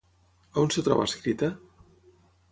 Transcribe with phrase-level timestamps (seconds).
[0.61, 1.49] On es troba escrita?